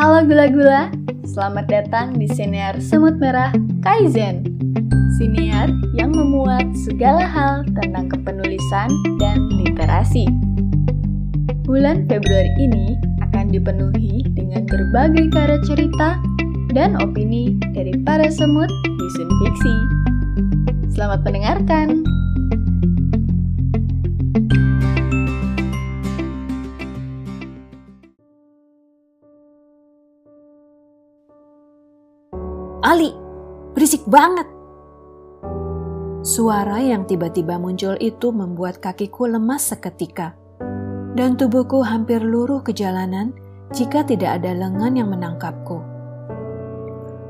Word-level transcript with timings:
Halo 0.00 0.24
gula-gula, 0.24 0.88
selamat 1.28 1.68
datang 1.68 2.16
di 2.16 2.24
Siniar 2.24 2.80
Semut 2.80 3.20
Merah 3.20 3.52
Kaizen. 3.84 4.48
Siniar 5.20 5.68
yang 5.92 6.16
memuat 6.16 6.64
segala 6.72 7.28
hal 7.28 7.68
tentang 7.76 8.08
kepenulisan 8.08 8.88
dan 9.20 9.44
literasi. 9.60 10.24
Bulan 11.68 12.08
Februari 12.08 12.48
ini 12.56 12.96
akan 13.28 13.52
dipenuhi 13.52 14.24
dengan 14.32 14.64
berbagai 14.64 15.36
karya 15.36 15.60
cerita 15.68 16.16
dan 16.72 16.96
opini 16.96 17.60
dari 17.76 17.92
para 18.00 18.32
semut 18.32 18.72
di 18.72 19.06
Sun 19.20 19.28
Fiksi. 19.44 19.76
Selamat 20.96 21.28
mendengarkan! 21.28 22.09
Ali, 32.90 33.14
berisik 33.70 34.02
banget. 34.10 34.50
Suara 36.26 36.82
yang 36.82 37.06
tiba-tiba 37.06 37.54
muncul 37.54 37.94
itu 38.02 38.34
membuat 38.34 38.82
kakiku 38.82 39.30
lemas 39.30 39.70
seketika, 39.70 40.34
dan 41.14 41.38
tubuhku 41.38 41.86
hampir 41.86 42.18
luruh 42.18 42.58
ke 42.66 42.74
jalanan 42.74 43.30
jika 43.70 44.02
tidak 44.02 44.42
ada 44.42 44.58
lengan 44.58 44.98
yang 44.98 45.06
menangkapku. 45.06 45.78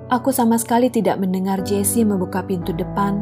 Aku 0.09 0.33
sama 0.33 0.57
sekali 0.57 0.89
tidak 0.89 1.21
mendengar 1.21 1.61
Jesse 1.61 2.09
membuka 2.09 2.41
pintu 2.41 2.73
depan 2.73 3.21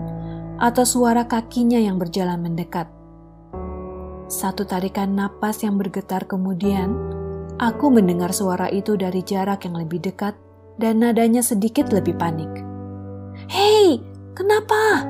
atau 0.63 0.87
suara 0.87 1.27
kakinya 1.27 1.83
yang 1.83 1.99
berjalan 1.99 2.39
mendekat. 2.39 2.87
Satu 4.31 4.63
tarikan 4.63 5.11
napas 5.19 5.67
yang 5.67 5.75
bergetar 5.75 6.23
kemudian, 6.31 6.95
aku 7.59 7.91
mendengar 7.91 8.31
suara 8.31 8.71
itu 8.71 8.95
dari 8.95 9.27
jarak 9.27 9.67
yang 9.67 9.75
lebih 9.75 10.07
dekat 10.07 10.39
dan 10.79 11.03
nadanya 11.03 11.43
sedikit 11.43 11.91
lebih 11.91 12.15
panik. 12.17 12.49
Hei, 13.51 13.99
kenapa? 14.33 15.05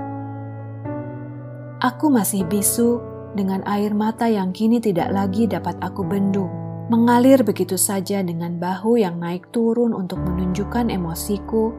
Aku 1.78 2.10
masih 2.10 2.42
bisu 2.48 2.98
dengan 3.36 3.62
air 3.68 3.94
mata 3.94 4.26
yang 4.26 4.50
kini 4.50 4.82
tidak 4.82 5.12
lagi 5.14 5.46
dapat 5.46 5.78
aku 5.78 6.02
bendung, 6.02 6.50
mengalir 6.90 7.44
begitu 7.44 7.78
saja 7.78 8.24
dengan 8.24 8.56
bahu 8.58 8.98
yang 8.98 9.20
naik 9.20 9.52
turun 9.54 9.94
untuk 9.94 10.18
menunjukkan 10.24 10.90
emosiku, 10.90 11.70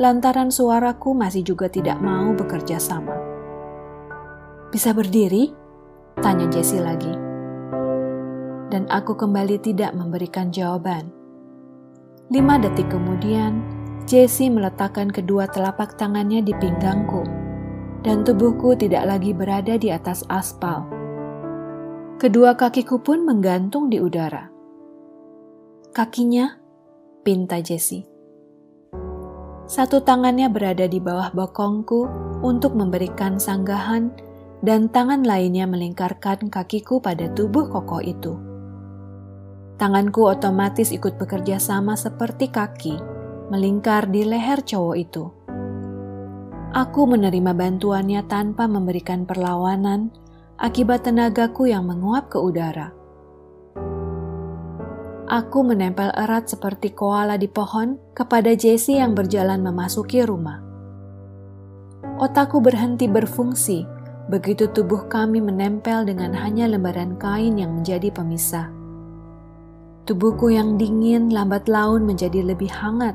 lantaran 0.00 0.48
suaraku 0.48 1.12
masih 1.12 1.44
juga 1.44 1.68
tidak 1.68 2.00
mau 2.00 2.32
bekerja 2.32 2.80
sama. 2.80 3.12
Bisa 4.72 4.96
berdiri? 4.96 5.52
Tanya 6.16 6.48
Jessie 6.48 6.80
lagi. 6.80 7.12
Dan 8.72 8.88
aku 8.88 9.12
kembali 9.12 9.60
tidak 9.60 9.92
memberikan 9.92 10.48
jawaban 10.48 11.21
Lima 12.32 12.56
detik 12.56 12.88
kemudian, 12.88 13.60
Jesse 14.08 14.48
meletakkan 14.48 15.12
kedua 15.12 15.44
telapak 15.52 16.00
tangannya 16.00 16.40
di 16.40 16.56
pinggangku, 16.56 17.28
dan 18.00 18.24
tubuhku 18.24 18.72
tidak 18.72 19.04
lagi 19.04 19.36
berada 19.36 19.76
di 19.76 19.92
atas 19.92 20.24
aspal. 20.32 20.88
Kedua 22.16 22.56
kakiku 22.56 23.04
pun 23.04 23.28
menggantung 23.28 23.92
di 23.92 24.00
udara. 24.00 24.48
Kakinya, 25.92 26.56
pinta 27.20 27.60
Jesse. 27.60 28.08
Satu 29.68 30.00
tangannya 30.00 30.48
berada 30.48 30.88
di 30.88 31.04
bawah 31.04 31.36
bokongku 31.36 32.08
untuk 32.40 32.72
memberikan 32.72 33.36
sanggahan, 33.36 34.08
dan 34.64 34.88
tangan 34.88 35.20
lainnya 35.20 35.68
melingkarkan 35.68 36.48
kakiku 36.48 36.96
pada 36.96 37.28
tubuh 37.36 37.68
kokoh 37.68 38.00
itu. 38.00 38.51
Tanganku 39.82 40.30
otomatis 40.30 40.94
ikut 40.94 41.18
bekerja 41.18 41.58
sama 41.58 41.98
seperti 41.98 42.54
kaki, 42.54 43.02
melingkar 43.50 44.06
di 44.06 44.22
leher 44.22 44.62
cowok 44.62 44.94
itu. 44.94 45.26
Aku 46.70 47.10
menerima 47.10 47.50
bantuannya 47.50 48.22
tanpa 48.30 48.70
memberikan 48.70 49.26
perlawanan 49.26 50.14
akibat 50.54 51.02
tenagaku 51.10 51.74
yang 51.74 51.82
menguap 51.82 52.30
ke 52.30 52.38
udara. 52.38 52.94
Aku 55.26 55.66
menempel 55.66 56.14
erat 56.14 56.46
seperti 56.46 56.94
koala 56.94 57.34
di 57.34 57.50
pohon 57.50 57.98
kepada 58.14 58.54
Jesse 58.54 59.02
yang 59.02 59.18
berjalan 59.18 59.66
memasuki 59.66 60.22
rumah. 60.22 60.62
Otakku 62.22 62.62
berhenti 62.62 63.10
berfungsi 63.10 63.82
begitu 64.30 64.70
tubuh 64.70 65.10
kami 65.10 65.42
menempel 65.42 66.06
dengan 66.06 66.38
hanya 66.38 66.70
lembaran 66.70 67.18
kain 67.18 67.58
yang 67.58 67.82
menjadi 67.82 68.14
pemisah. 68.14 68.81
Tubuhku 70.02 70.50
yang 70.50 70.82
dingin 70.82 71.30
lambat 71.30 71.70
laun 71.70 72.02
menjadi 72.02 72.42
lebih 72.42 72.66
hangat. 72.74 73.14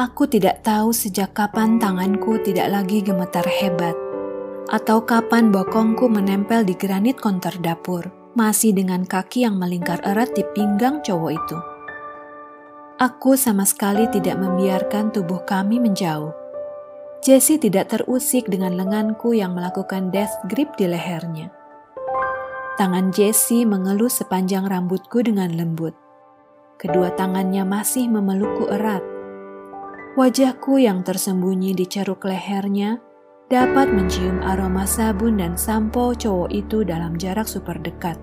Aku 0.00 0.24
tidak 0.24 0.64
tahu 0.64 0.96
sejak 0.96 1.36
kapan 1.36 1.76
tanganku 1.76 2.40
tidak 2.40 2.72
lagi 2.72 3.04
gemetar 3.04 3.44
hebat, 3.44 3.92
atau 4.72 5.04
kapan 5.04 5.52
bokongku 5.52 6.08
menempel 6.08 6.64
di 6.64 6.72
granit 6.72 7.20
konter 7.20 7.52
dapur, 7.60 8.08
masih 8.32 8.72
dengan 8.72 9.04
kaki 9.04 9.44
yang 9.44 9.60
melingkar 9.60 10.00
erat 10.08 10.32
di 10.32 10.42
pinggang 10.56 11.04
cowok 11.04 11.32
itu. 11.36 11.58
Aku 12.96 13.36
sama 13.36 13.68
sekali 13.68 14.08
tidak 14.08 14.40
membiarkan 14.40 15.12
tubuh 15.12 15.44
kami 15.44 15.84
menjauh. 15.84 16.32
Jessie 17.20 17.60
tidak 17.60 17.92
terusik 17.92 18.48
dengan 18.48 18.72
lenganku 18.72 19.36
yang 19.36 19.52
melakukan 19.52 20.08
death 20.08 20.32
grip 20.48 20.72
di 20.80 20.88
lehernya. 20.88 21.63
Tangan 22.74 23.14
Jesse 23.14 23.62
mengelus 23.62 24.18
sepanjang 24.18 24.66
rambutku 24.66 25.22
dengan 25.22 25.54
lembut. 25.54 25.94
Kedua 26.74 27.14
tangannya 27.14 27.62
masih 27.62 28.10
memelukku 28.10 28.66
erat. 28.66 28.98
Wajahku 30.18 30.82
yang 30.82 31.06
tersembunyi 31.06 31.70
di 31.70 31.86
ceruk 31.86 32.26
lehernya 32.26 32.98
dapat 33.46 33.94
mencium 33.94 34.42
aroma 34.42 34.90
sabun 34.90 35.38
dan 35.38 35.54
sampo 35.54 36.18
cowok 36.18 36.50
itu 36.50 36.82
dalam 36.82 37.14
jarak 37.14 37.46
super 37.46 37.78
dekat. 37.78 38.18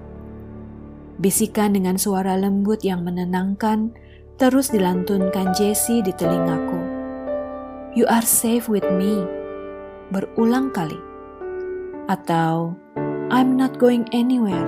Bisikan 1.23 1.71
dengan 1.71 1.95
suara 1.95 2.35
lembut 2.35 2.83
yang 2.83 3.07
menenangkan 3.07 3.95
terus 4.35 4.67
dilantunkan 4.75 5.55
Jesse 5.55 6.03
di 6.03 6.11
telingaku. 6.11 6.79
You 7.95 8.03
are 8.11 8.27
safe 8.27 8.67
with 8.67 8.83
me. 8.99 9.23
Berulang 10.11 10.75
kali. 10.75 10.99
Atau 12.11 12.75
I'm 13.31 13.55
not 13.55 13.79
going 13.79 14.11
anywhere. 14.11 14.67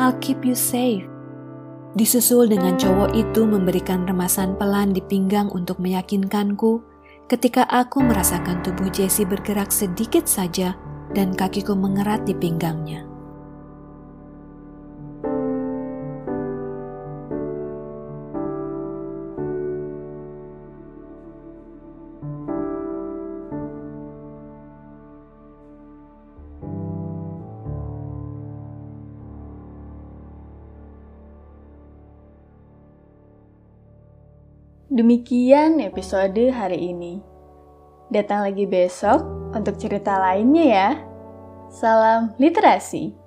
I'll 0.00 0.16
keep 0.24 0.40
you 0.40 0.56
safe. 0.56 1.04
Disusul 1.92 2.48
dengan 2.48 2.80
cowok 2.80 3.12
itu 3.12 3.44
memberikan 3.44 4.08
remasan 4.08 4.56
pelan 4.56 4.96
di 4.96 5.04
pinggang 5.04 5.52
untuk 5.52 5.76
meyakinkanku 5.82 6.80
ketika 7.28 7.68
aku 7.68 8.00
merasakan 8.00 8.64
tubuh 8.64 8.88
Jesse 8.88 9.28
bergerak 9.28 9.68
sedikit 9.68 10.24
saja 10.24 10.72
dan 11.12 11.36
kakiku 11.36 11.76
mengerat 11.76 12.24
di 12.24 12.32
pinggangnya. 12.32 13.09
Demikian 34.90 35.78
episode 35.78 36.50
hari 36.50 36.90
ini. 36.90 37.22
Datang 38.10 38.42
lagi 38.42 38.66
besok 38.66 39.22
untuk 39.54 39.78
cerita 39.78 40.18
lainnya 40.18 40.66
ya. 40.66 40.88
Salam 41.70 42.34
literasi. 42.42 43.19